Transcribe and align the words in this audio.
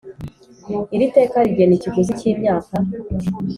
Iri 0.95 1.05
teka 1.15 1.37
rigena 1.45 1.73
ikiguzi 1.75 2.11
cy’imyaka 2.19 2.73